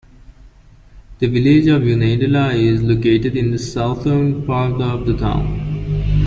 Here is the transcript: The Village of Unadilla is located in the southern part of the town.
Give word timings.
The 1.19 1.27
Village 1.27 1.67
of 1.67 1.83
Unadilla 1.83 2.55
is 2.55 2.81
located 2.81 3.37
in 3.37 3.51
the 3.51 3.59
southern 3.59 4.43
part 4.47 4.81
of 4.81 5.05
the 5.05 5.15
town. 5.15 6.17